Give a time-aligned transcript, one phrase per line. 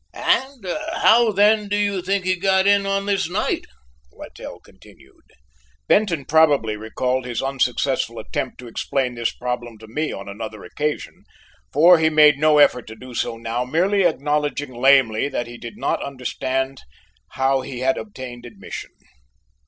[0.15, 3.65] "And how, then, do you think he got in on this night?"
[4.11, 5.21] Littell continued.
[5.87, 11.23] Benton probably recalled his unsuccessful attempt to explain this problem to me on another occasion,
[11.71, 15.77] for he made no effort to do so now, merely acknowledging lamely that he did
[15.77, 16.81] not understand
[17.33, 18.89] how he had obtained admission.